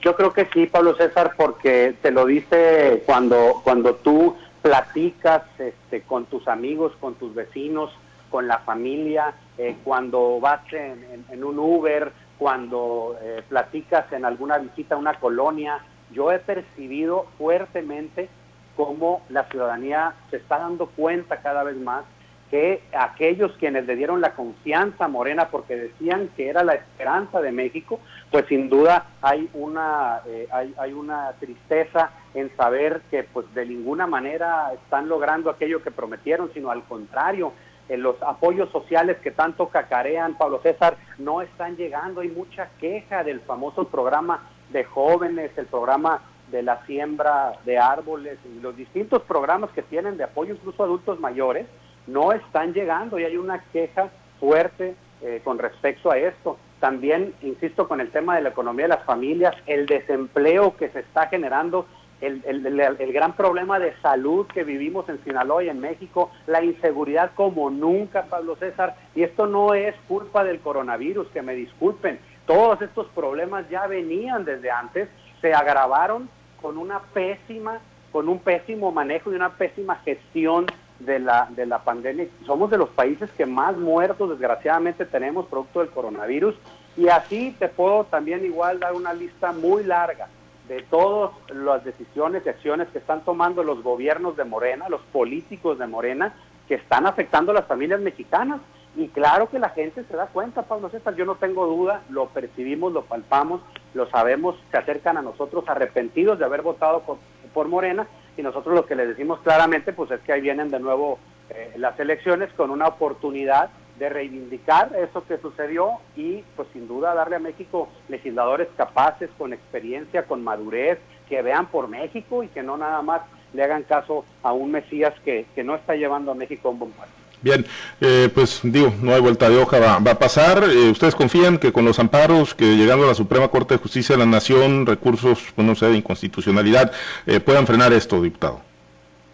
Yo 0.00 0.16
creo 0.16 0.32
que 0.32 0.48
sí, 0.52 0.66
Pablo 0.66 0.96
César, 0.96 1.34
porque 1.36 1.94
te 2.02 2.10
lo 2.10 2.26
dice 2.26 3.02
cuando, 3.06 3.60
cuando 3.62 3.94
tú 3.94 4.36
platicas 4.60 5.42
este, 5.58 6.02
con 6.02 6.24
tus 6.26 6.48
amigos, 6.48 6.92
con 7.00 7.14
tus 7.14 7.34
vecinos, 7.34 7.90
con 8.30 8.48
la 8.48 8.58
familia, 8.58 9.34
eh, 9.58 9.76
cuando 9.84 10.40
vas 10.40 10.60
en, 10.72 11.44
un 11.44 11.58
Uber, 11.58 12.12
cuando 12.38 13.16
eh, 13.20 13.42
platicas 13.48 14.10
en 14.12 14.24
alguna 14.24 14.58
visita 14.58 14.94
a 14.94 14.98
una 14.98 15.20
colonia, 15.20 15.80
yo 16.12 16.32
he 16.32 16.38
percibido 16.38 17.26
fuertemente 17.38 18.28
cómo 18.76 19.22
la 19.28 19.44
ciudadanía 19.44 20.14
se 20.30 20.38
está 20.38 20.58
dando 20.58 20.86
cuenta 20.86 21.42
cada 21.42 21.62
vez 21.62 21.76
más 21.76 22.04
que 22.52 22.82
aquellos 22.92 23.50
quienes 23.52 23.86
le 23.86 23.96
dieron 23.96 24.20
la 24.20 24.34
confianza 24.34 25.06
a 25.06 25.08
Morena 25.08 25.48
porque 25.48 25.74
decían 25.74 26.28
que 26.36 26.50
era 26.50 26.62
la 26.62 26.74
esperanza 26.74 27.40
de 27.40 27.50
México, 27.50 27.98
pues 28.30 28.44
sin 28.46 28.68
duda 28.68 29.06
hay 29.22 29.48
una, 29.54 30.20
eh, 30.26 30.46
hay, 30.52 30.92
una 30.92 31.32
tristeza 31.40 32.10
en 32.34 32.54
saber 32.54 33.00
que 33.10 33.24
pues 33.24 33.46
de 33.54 33.64
ninguna 33.64 34.06
manera 34.06 34.70
están 34.74 35.08
logrando 35.08 35.48
aquello 35.48 35.82
que 35.82 35.90
prometieron, 35.90 36.50
sino 36.52 36.70
al 36.70 36.84
contrario, 36.84 37.54
en 37.88 38.02
los 38.02 38.22
apoyos 38.22 38.70
sociales 38.70 39.16
que 39.22 39.30
tanto 39.30 39.68
cacarean, 39.68 40.36
Pablo 40.36 40.60
César, 40.62 40.98
no 41.16 41.40
están 41.40 41.78
llegando. 41.78 42.20
Hay 42.20 42.28
mucha 42.28 42.68
queja 42.78 43.24
del 43.24 43.40
famoso 43.40 43.88
programa 43.88 44.42
de 44.68 44.84
jóvenes, 44.84 45.52
el 45.56 45.64
programa 45.64 46.20
de 46.50 46.62
la 46.62 46.84
siembra 46.84 47.54
de 47.64 47.78
árboles 47.78 48.38
y 48.44 48.60
los 48.60 48.76
distintos 48.76 49.22
programas 49.22 49.70
que 49.70 49.80
tienen 49.80 50.18
de 50.18 50.24
apoyo 50.24 50.52
incluso 50.52 50.82
a 50.82 50.86
adultos 50.86 51.18
mayores, 51.18 51.66
no 52.06 52.32
están 52.32 52.72
llegando 52.72 53.18
y 53.18 53.24
hay 53.24 53.36
una 53.36 53.62
queja 53.72 54.10
fuerte 54.40 54.94
eh, 55.22 55.40
con 55.44 55.58
respecto 55.58 56.10
a 56.10 56.18
esto. 56.18 56.58
También, 56.80 57.32
insisto, 57.42 57.86
con 57.86 58.00
el 58.00 58.10
tema 58.10 58.34
de 58.34 58.42
la 58.42 58.48
economía 58.48 58.86
de 58.86 58.96
las 58.96 59.04
familias, 59.04 59.54
el 59.66 59.86
desempleo 59.86 60.76
que 60.76 60.88
se 60.88 61.00
está 61.00 61.28
generando, 61.28 61.86
el, 62.20 62.42
el, 62.44 63.12
gran 63.12 63.34
problema 63.34 63.78
de 63.78 63.94
salud 64.00 64.46
que 64.46 64.64
vivimos 64.64 65.08
en 65.08 65.22
Sinaloa 65.24 65.64
y 65.64 65.68
en 65.68 65.80
México, 65.80 66.30
la 66.46 66.62
inseguridad 66.62 67.32
como 67.34 67.70
nunca, 67.70 68.24
Pablo 68.24 68.56
César, 68.56 68.96
y 69.14 69.22
esto 69.22 69.46
no 69.46 69.74
es 69.74 69.94
culpa 70.08 70.44
del 70.44 70.60
coronavirus, 70.60 71.28
que 71.28 71.42
me 71.42 71.54
disculpen, 71.54 72.18
todos 72.46 72.80
estos 72.82 73.06
problemas 73.08 73.68
ya 73.70 73.86
venían 73.86 74.44
desde 74.44 74.70
antes, 74.70 75.08
se 75.40 75.52
agravaron 75.52 76.28
con 76.60 76.78
una 76.78 77.00
pésima, 77.12 77.80
con 78.12 78.28
un 78.28 78.38
pésimo 78.38 78.92
manejo 78.92 79.32
y 79.32 79.36
una 79.36 79.50
pésima 79.56 79.96
gestión 79.96 80.66
de 81.04 81.18
la, 81.18 81.48
de 81.50 81.66
la 81.66 81.80
pandemia. 81.80 82.26
Somos 82.46 82.70
de 82.70 82.78
los 82.78 82.88
países 82.90 83.30
que 83.32 83.46
más 83.46 83.76
muertos, 83.76 84.30
desgraciadamente, 84.30 85.04
tenemos 85.04 85.46
producto 85.46 85.80
del 85.80 85.90
coronavirus. 85.90 86.54
Y 86.96 87.08
así 87.08 87.54
te 87.58 87.68
puedo 87.68 88.04
también 88.04 88.44
igual 88.44 88.78
dar 88.78 88.94
una 88.94 89.12
lista 89.14 89.52
muy 89.52 89.84
larga 89.84 90.28
de 90.68 90.82
todas 90.82 91.32
las 91.48 91.84
decisiones 91.84 92.42
y 92.44 92.48
acciones 92.48 92.88
que 92.88 92.98
están 92.98 93.22
tomando 93.22 93.64
los 93.64 93.82
gobiernos 93.82 94.36
de 94.36 94.44
Morena, 94.44 94.88
los 94.88 95.00
políticos 95.12 95.78
de 95.78 95.86
Morena, 95.86 96.34
que 96.68 96.74
están 96.74 97.06
afectando 97.06 97.52
a 97.52 97.54
las 97.56 97.66
familias 97.66 98.00
mexicanas. 98.00 98.60
Y 98.94 99.08
claro 99.08 99.48
que 99.48 99.58
la 99.58 99.70
gente 99.70 100.04
se 100.04 100.16
da 100.16 100.26
cuenta, 100.26 100.62
Pablo 100.62 100.90
César, 100.90 101.14
yo 101.16 101.24
no 101.24 101.36
tengo 101.36 101.66
duda, 101.66 102.02
lo 102.10 102.26
percibimos, 102.28 102.92
lo 102.92 103.04
palpamos, 103.04 103.62
lo 103.94 104.06
sabemos, 104.10 104.54
se 104.70 104.76
acercan 104.76 105.16
a 105.16 105.22
nosotros 105.22 105.64
arrepentidos 105.66 106.38
de 106.38 106.44
haber 106.44 106.60
votado 106.60 107.00
por, 107.00 107.16
por 107.54 107.68
Morena 107.68 108.06
y 108.36 108.42
nosotros 108.42 108.74
lo 108.74 108.86
que 108.86 108.94
les 108.94 109.08
decimos 109.08 109.40
claramente 109.40 109.92
pues 109.92 110.10
es 110.10 110.20
que 110.20 110.32
ahí 110.32 110.40
vienen 110.40 110.70
de 110.70 110.80
nuevo 110.80 111.18
eh, 111.50 111.72
las 111.76 111.98
elecciones 112.00 112.52
con 112.54 112.70
una 112.70 112.86
oportunidad 112.86 113.70
de 113.98 114.08
reivindicar 114.08 114.94
eso 114.96 115.24
que 115.26 115.38
sucedió 115.38 115.98
y 116.16 116.42
pues 116.56 116.68
sin 116.72 116.88
duda 116.88 117.14
darle 117.14 117.36
a 117.36 117.40
México 117.40 117.88
legisladores 118.08 118.68
capaces, 118.76 119.30
con 119.36 119.52
experiencia, 119.52 120.24
con 120.24 120.42
madurez, 120.42 120.98
que 121.28 121.42
vean 121.42 121.66
por 121.66 121.88
México 121.88 122.42
y 122.42 122.48
que 122.48 122.62
no 122.62 122.76
nada 122.76 123.02
más 123.02 123.22
le 123.52 123.62
hagan 123.62 123.82
caso 123.82 124.24
a 124.42 124.52
un 124.52 124.72
Mesías 124.72 125.14
que, 125.24 125.46
que 125.54 125.62
no 125.62 125.74
está 125.74 125.94
llevando 125.94 126.32
a 126.32 126.34
México 126.34 126.68
a 126.68 126.70
un 126.72 126.78
buen 126.78 126.92
puerto. 126.92 127.21
Bien, 127.42 127.66
eh, 128.00 128.28
pues 128.32 128.60
digo, 128.62 128.92
no 129.02 129.12
hay 129.12 129.20
vuelta 129.20 129.50
de 129.50 129.58
hoja, 129.58 129.78
va, 129.80 130.10
a 130.10 130.18
pasar. 130.18 130.62
Eh, 130.62 130.90
¿Ustedes 130.90 131.16
confían 131.16 131.58
que 131.58 131.72
con 131.72 131.84
los 131.84 131.98
amparos 131.98 132.54
que 132.54 132.76
llegando 132.76 133.04
a 133.04 133.08
la 133.08 133.14
Suprema 133.14 133.48
Corte 133.48 133.74
de 133.74 133.80
Justicia 133.80 134.14
de 134.14 134.20
la 134.20 134.30
Nación, 134.30 134.86
recursos, 134.86 135.52
pues, 135.54 135.66
no 135.66 135.74
sé, 135.74 135.86
de 135.86 135.96
inconstitucionalidad, 135.96 136.92
eh, 137.26 137.40
puedan 137.40 137.66
frenar 137.66 137.92
esto, 137.92 138.22
diputado? 138.22 138.60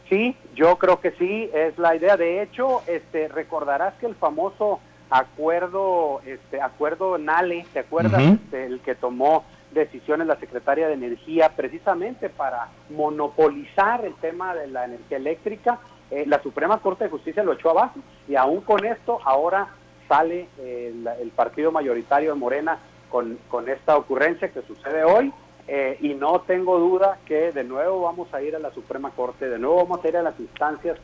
Sí, 0.08 0.34
yo 0.54 0.76
creo 0.76 1.00
que 1.00 1.10
sí, 1.12 1.50
es 1.52 1.76
la 1.76 1.94
idea. 1.94 2.16
De 2.16 2.42
hecho, 2.42 2.82
este, 2.86 3.28
recordarás 3.28 3.92
que 4.00 4.06
el 4.06 4.14
famoso 4.14 4.80
acuerdo, 5.10 6.22
este, 6.24 6.62
acuerdo 6.62 7.18
NALE, 7.18 7.66
¿te 7.74 7.80
acuerdas? 7.80 8.22
Este, 8.22 8.64
el 8.64 8.80
que 8.80 8.94
tomó 8.94 9.44
decisiones 9.72 10.26
la 10.26 10.36
Secretaria 10.36 10.88
de 10.88 10.94
Energía 10.94 11.50
precisamente 11.54 12.30
para 12.30 12.68
monopolizar 12.88 14.02
el 14.06 14.14
tema 14.14 14.54
de 14.54 14.66
la 14.68 14.86
energía 14.86 15.18
eléctrica 15.18 15.78
eh, 16.10 16.24
la 16.26 16.42
Suprema 16.42 16.78
Corte 16.78 17.04
de 17.04 17.10
Justicia 17.10 17.42
lo 17.42 17.52
echó 17.52 17.70
abajo 17.70 18.00
y 18.26 18.34
aún 18.34 18.62
con 18.62 18.84
esto 18.86 19.18
ahora 19.24 19.68
sale 20.08 20.48
eh, 20.58 20.94
el 21.20 21.30
partido 21.30 21.70
mayoritario 21.70 22.32
de 22.32 22.38
Morena 22.38 22.78
con, 23.10 23.38
esta 23.68 23.96
ocurrencia 23.96 24.48
que 24.48 24.62
sucede 24.62 25.04
hoy 25.04 25.32
eh, 25.66 25.98
y 26.00 26.14
no 26.14 26.40
tengo 26.40 26.78
duda 26.78 27.18
que 27.26 27.52
de 27.52 27.64
nuevo 27.64 28.02
vamos 28.02 28.32
a 28.32 28.40
ir 28.40 28.56
a 28.56 28.58
la 28.58 28.70
Suprema 28.70 29.10
Corte, 29.10 29.50
de 29.50 29.58
nuevo 29.58 29.76
vamos 29.76 30.02
a 30.02 30.08
ir 30.08 30.16
a 30.16 30.22
las 30.22 30.38
instancias 30.40 30.98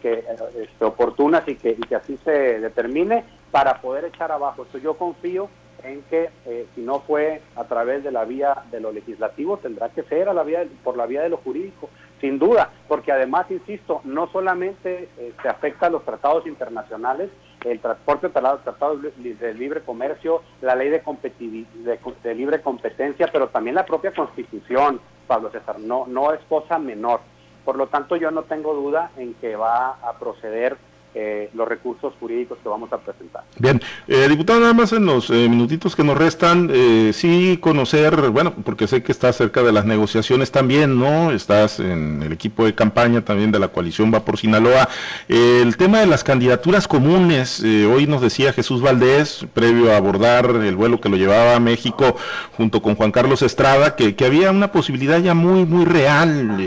que, 0.00 0.24
este, 0.58 0.84
oportunas 0.86 1.46
y 1.46 1.56
que, 1.56 1.72
y 1.72 1.80
que 1.82 1.96
así 1.96 2.16
se 2.24 2.60
determine 2.60 3.24
para 3.50 3.82
poder 3.82 4.06
echar 4.06 4.32
abajo 4.32 4.62
esto. 4.62 4.78
Yo 4.78 4.96
confío 4.96 5.50
en 5.82 6.00
que 6.04 6.30
si 6.74 6.80
no 6.80 7.00
fue 7.00 7.42
a 7.56 7.64
través 7.64 8.02
de 8.02 8.10
la 8.10 8.24
vía 8.24 8.62
de 8.70 8.80
lo 8.80 8.90
legislativo, 8.90 9.58
tendrá 9.58 9.90
que 9.90 10.02
ser 10.04 10.30
a 10.30 10.32
la 10.32 10.44
vía, 10.44 10.64
por 10.82 10.96
la 10.96 11.04
vía 11.04 11.20
de 11.20 11.28
lo 11.28 11.36
jurídico 11.36 11.90
sin 12.20 12.38
duda, 12.38 12.70
porque 12.88 13.12
además, 13.12 13.46
insisto, 13.50 14.00
no 14.04 14.28
solamente 14.28 15.08
eh, 15.18 15.32
se 15.42 15.48
afecta 15.48 15.86
a 15.86 15.90
los 15.90 16.04
tratados 16.04 16.46
internacionales, 16.46 17.30
el 17.64 17.80
transporte, 17.80 18.28
tratados 18.28 19.02
de 19.02 19.54
libre 19.54 19.80
comercio, 19.82 20.42
la 20.60 20.74
ley 20.74 20.88
de, 20.88 21.00
de, 21.00 21.98
de, 22.22 22.34
libre 22.34 22.60
competencia, 22.60 23.28
pero 23.32 23.48
también 23.48 23.74
la 23.74 23.84
propia 23.84 24.12
constitución, 24.12 25.00
Pablo 25.26 25.50
César, 25.50 25.80
no, 25.80 26.06
no 26.06 26.32
es 26.32 26.40
cosa 26.48 26.78
menor. 26.78 27.20
Por 27.64 27.76
lo 27.76 27.88
tanto, 27.88 28.14
yo 28.16 28.30
no 28.30 28.44
tengo 28.44 28.74
duda 28.74 29.10
en 29.16 29.34
que 29.34 29.56
va 29.56 29.94
a 30.02 30.12
proceder 30.18 30.76
eh, 31.18 31.48
los 31.54 31.66
recursos 31.66 32.12
jurídicos 32.20 32.58
que 32.62 32.68
vamos 32.68 32.92
a 32.92 32.98
presentar. 32.98 33.42
Bien, 33.58 33.80
eh, 34.06 34.28
diputado, 34.28 34.60
nada 34.60 34.74
más 34.74 34.92
en 34.92 35.06
los 35.06 35.30
eh, 35.30 35.48
minutitos 35.48 35.96
que 35.96 36.04
nos 36.04 36.18
restan, 36.18 36.70
eh, 36.70 37.12
sí 37.14 37.58
conocer, 37.58 38.28
bueno, 38.28 38.52
porque 38.64 38.86
sé 38.86 39.02
que 39.02 39.12
estás 39.12 39.36
cerca 39.36 39.62
de 39.62 39.72
las 39.72 39.86
negociaciones 39.86 40.50
también, 40.50 40.98
¿no? 40.98 41.30
Estás 41.30 41.80
en 41.80 42.22
el 42.22 42.32
equipo 42.32 42.66
de 42.66 42.74
campaña 42.74 43.22
también 43.22 43.50
de 43.50 43.58
la 43.58 43.68
coalición 43.68 44.12
Va 44.12 44.26
por 44.26 44.36
Sinaloa. 44.36 44.90
el 45.28 45.76
tema 45.78 46.00
de 46.00 46.06
las 46.06 46.22
candidaturas 46.22 46.86
comunes, 46.86 47.62
hoy 47.62 48.06
nos 48.06 48.20
decía 48.20 48.52
Jesús 48.52 48.82
Valdés, 48.82 49.46
previo 49.54 49.92
a 49.92 49.96
abordar 49.96 50.50
el 50.50 50.76
vuelo 50.76 51.00
que 51.00 51.08
lo 51.08 51.16
llevaba 51.16 51.56
a 51.56 51.60
México 51.60 52.16
junto 52.58 52.82
con 52.82 52.94
Juan 52.94 53.10
Carlos 53.10 53.40
Estrada, 53.40 53.96
que, 53.96 54.14
que 54.14 54.26
había 54.26 54.50
una 54.50 54.70
posibilidad 54.70 55.18
ya 55.18 55.32
muy, 55.32 55.64
muy 55.64 55.86
real. 55.86 56.58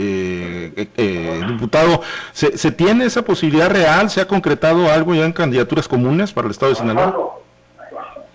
diputado, 1.46 2.02
¿se, 2.32 2.58
¿se 2.58 2.72
tiene 2.72 3.04
esa 3.04 3.22
posibilidad 3.22 3.70
real? 3.70 4.10
¿Se 4.10 4.20
ha 4.20 4.26
concretado 4.40 4.90
algo 4.90 5.14
ya 5.14 5.26
en 5.26 5.32
candidaturas 5.32 5.86
comunes 5.86 6.32
para 6.32 6.46
el 6.46 6.52
Estado 6.52 6.70
de 6.70 6.76
Sinaloa? 6.76 7.36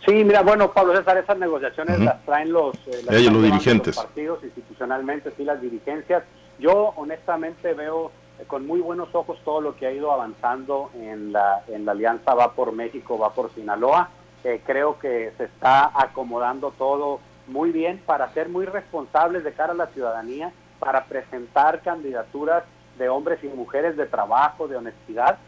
Sí, 0.05 0.23
mira, 0.23 0.43
bueno, 0.43 0.71
Pablo 0.71 0.95
César, 0.95 1.17
esas 1.17 1.39
negociaciones 1.39 1.99
las 1.99 2.23
traen 2.25 2.53
los, 2.53 2.75
eh, 2.85 3.01
los 3.31 3.41
dirigentes. 3.41 3.95
partidos 3.95 4.43
institucionalmente, 4.43 5.31
sí, 5.35 5.43
las 5.43 5.59
dirigencias. 5.59 6.21
Yo 6.59 6.93
honestamente 6.95 7.73
veo 7.73 8.11
eh, 8.39 8.43
con 8.45 8.67
muy 8.67 8.81
buenos 8.81 9.09
ojos 9.13 9.39
todo 9.43 9.61
lo 9.61 9.75
que 9.75 9.87
ha 9.87 9.91
ido 9.91 10.11
avanzando 10.11 10.91
en 10.93 11.33
la, 11.33 11.63
en 11.67 11.85
la 11.85 11.93
alianza 11.93 12.35
Va 12.35 12.53
por 12.53 12.71
México, 12.71 13.17
Va 13.17 13.33
por 13.33 13.51
Sinaloa. 13.55 14.09
Eh, 14.43 14.61
creo 14.63 14.99
que 14.99 15.33
se 15.39 15.45
está 15.45 15.91
acomodando 15.99 16.71
todo 16.77 17.19
muy 17.47 17.71
bien 17.71 17.99
para 18.05 18.31
ser 18.33 18.47
muy 18.47 18.67
responsables 18.67 19.43
de 19.43 19.53
cara 19.53 19.73
a 19.73 19.75
la 19.75 19.87
ciudadanía, 19.87 20.51
para 20.77 21.05
presentar 21.05 21.81
candidaturas 21.81 22.63
de 22.99 23.09
hombres 23.09 23.43
y 23.43 23.47
mujeres 23.47 23.97
de 23.97 24.05
trabajo, 24.05 24.67
de 24.67 24.75
honestidad, 24.77 25.39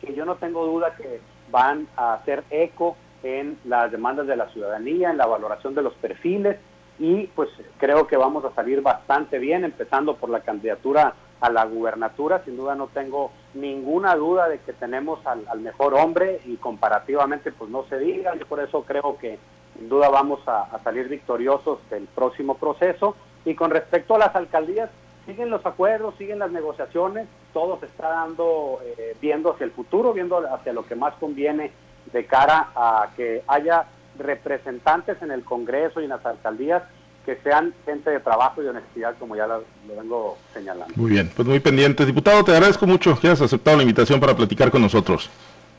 que 0.00 0.14
yo 0.14 0.24
no 0.24 0.36
tengo 0.36 0.64
duda 0.66 0.94
que 0.96 1.20
van 1.50 1.88
a 1.96 2.14
hacer 2.14 2.44
eco 2.50 2.96
en 3.22 3.58
las 3.64 3.90
demandas 3.90 4.26
de 4.26 4.36
la 4.36 4.48
ciudadanía, 4.48 5.10
en 5.10 5.18
la 5.18 5.26
valoración 5.26 5.74
de 5.74 5.82
los 5.82 5.94
perfiles 5.94 6.56
y 6.98 7.26
pues 7.28 7.48
creo 7.78 8.06
que 8.06 8.16
vamos 8.16 8.44
a 8.44 8.54
salir 8.54 8.82
bastante 8.82 9.38
bien, 9.38 9.64
empezando 9.64 10.16
por 10.16 10.28
la 10.28 10.40
candidatura 10.40 11.14
a 11.40 11.50
la 11.50 11.64
gubernatura. 11.64 12.42
Sin 12.44 12.58
duda 12.58 12.74
no 12.74 12.88
tengo 12.88 13.32
ninguna 13.54 14.14
duda 14.16 14.48
de 14.48 14.58
que 14.58 14.74
tenemos 14.74 15.18
al, 15.26 15.60
mejor 15.60 15.94
hombre 15.94 16.40
y 16.44 16.56
comparativamente 16.56 17.52
pues 17.52 17.70
no 17.70 17.84
se 17.88 17.98
diga. 17.98 18.34
Yo 18.36 18.46
por 18.46 18.60
eso 18.60 18.82
creo 18.82 19.16
que 19.18 19.38
sin 19.78 19.88
duda 19.88 20.10
vamos 20.10 20.40
a 20.46 20.78
salir 20.84 21.08
victoriosos 21.08 21.78
del 21.88 22.04
próximo 22.04 22.58
proceso. 22.58 23.16
Y 23.46 23.54
con 23.54 23.70
respecto 23.70 24.16
a 24.16 24.18
las 24.18 24.36
alcaldías, 24.36 24.90
siguen 25.24 25.48
los 25.48 25.64
acuerdos, 25.64 26.14
siguen 26.18 26.38
las 26.38 26.50
negociaciones 26.50 27.26
todo 27.52 27.78
se 27.80 27.86
está 27.86 28.08
dando, 28.08 28.80
eh, 28.84 29.16
viendo 29.20 29.52
hacia 29.52 29.64
el 29.64 29.72
futuro, 29.72 30.12
viendo 30.12 30.38
hacia 30.52 30.72
lo 30.72 30.86
que 30.86 30.94
más 30.94 31.14
conviene 31.14 31.70
de 32.12 32.26
cara 32.26 32.68
a 32.74 33.10
que 33.16 33.42
haya 33.46 33.86
representantes 34.18 35.20
en 35.22 35.30
el 35.30 35.44
Congreso 35.44 36.00
y 36.00 36.04
en 36.04 36.10
las 36.10 36.24
alcaldías 36.24 36.82
que 37.24 37.36
sean 37.36 37.74
gente 37.84 38.10
de 38.10 38.20
trabajo 38.20 38.60
y 38.60 38.64
de 38.64 38.70
honestidad, 38.70 39.14
como 39.18 39.36
ya 39.36 39.46
lo, 39.46 39.64
vengo 39.86 40.38
señalando. 40.52 40.94
Muy 40.96 41.10
bien, 41.10 41.30
pues 41.34 41.46
muy 41.46 41.60
pendientes. 41.60 42.06
Diputado, 42.06 42.42
te 42.44 42.52
agradezco 42.52 42.86
mucho 42.86 43.18
que 43.18 43.28
hayas 43.28 43.42
aceptado 43.42 43.76
la 43.76 43.82
invitación 43.82 44.18
para 44.20 44.34
platicar 44.34 44.70
con 44.70 44.82
nosotros. 44.82 45.30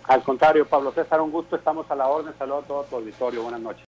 Al 0.08 0.22
contrario, 0.24 0.66
Pablo 0.66 0.92
César, 0.92 1.22
un 1.22 1.32
gusto, 1.32 1.56
estamos 1.56 1.90
a 1.90 1.96
la 1.96 2.08
orden. 2.08 2.34
Saludos 2.38 2.66
a 2.66 2.68
todo 2.68 2.84
tu 2.84 2.96
auditorio. 2.98 3.44
Buenas 3.44 3.62
noches. 3.62 3.91